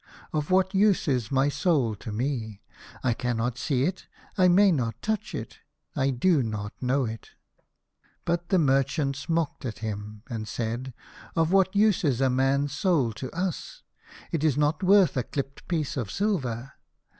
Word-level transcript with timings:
Of 0.33 0.49
what 0.49 0.73
use 0.73 1.07
is 1.07 1.29
my 1.31 1.47
soul 1.47 1.93
to 1.97 2.11
me? 2.11 2.63
I 3.03 3.13
cannot 3.13 3.59
see 3.59 3.83
it. 3.83 4.07
I 4.35 4.47
may 4.47 4.71
not 4.71 4.99
touch 5.03 5.35
it. 5.35 5.59
I 5.95 6.09
do 6.09 6.41
not 6.41 6.73
know 6.81 7.05
it." 7.05 7.29
But 8.25 8.49
the 8.49 8.57
merchants 8.57 9.29
mocked 9.29 9.63
at 9.63 9.77
him, 9.85 10.23
and 10.27 10.47
said," 10.47 10.95
Of 11.35 11.51
what 11.51 11.75
use 11.75 12.03
is 12.03 12.19
a 12.19 12.31
man's 12.31 12.71
soul 12.73 13.13
to 13.13 13.29
us? 13.29 13.83
It 14.31 14.43
is 14.43 14.57
not 14.57 14.81
worth 14.81 15.15
a 15.17 15.21
clipped 15.23 15.67
piece 15.67 15.95
of 15.95 16.09
silver. 16.09 16.71